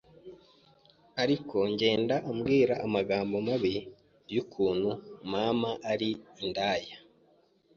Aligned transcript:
ariko 1.23 1.55
ngenda 1.71 2.15
ambwira 2.29 2.73
amagambo 2.85 3.35
mabi 3.47 3.75
y’ukuntu 4.33 4.89
mama 5.31 5.71
ari 5.91 6.09
indaya 6.43 6.95